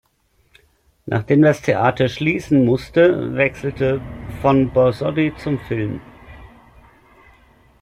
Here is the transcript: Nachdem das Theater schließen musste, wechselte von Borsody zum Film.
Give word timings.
Nachdem 1.05 1.43
das 1.43 1.61
Theater 1.61 2.09
schließen 2.09 2.65
musste, 2.65 3.35
wechselte 3.35 4.01
von 4.41 4.73
Borsody 4.73 5.31
zum 5.37 5.59
Film. 5.59 6.01